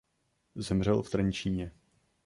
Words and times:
Zemřel 0.55 1.03
v 1.03 1.09
Trenčíně. 1.09 1.71